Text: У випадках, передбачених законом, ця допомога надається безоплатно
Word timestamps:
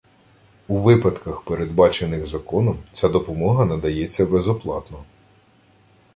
У 0.67 0.75
випадках, 0.75 1.41
передбачених 1.41 2.25
законом, 2.25 2.83
ця 2.91 3.09
допомога 3.09 3.65
надається 3.65 4.25
безоплатно 4.25 5.03